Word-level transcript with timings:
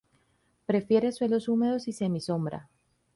Prefiere 0.65 1.11
suelos 1.11 1.47
húmedos 1.47 1.87
y 1.87 1.93
semisombra. 1.93 2.67